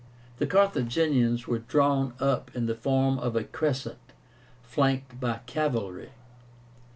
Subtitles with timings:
[0.39, 3.99] The Carthaginians were drawn up in the form of a crescent,
[4.63, 6.09] flanked by cavalry.